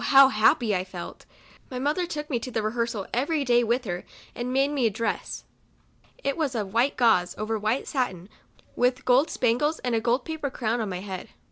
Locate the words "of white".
6.55-6.97